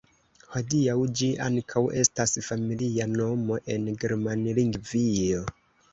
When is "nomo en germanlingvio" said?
3.13-5.45